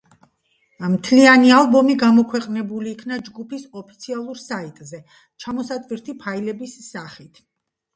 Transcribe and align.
მთლიანი 0.93 1.51
ალბომი 1.57 1.97
გამოქვეყნებული 2.05 2.91
იქნა 2.95 3.21
ჯგუფის 3.29 3.69
ოფიციალურ 3.85 4.43
საიტზე, 4.49 5.03
ჩამოსატვირთი 5.47 6.21
ფაილების 6.27 6.81
სახით. 6.93 7.49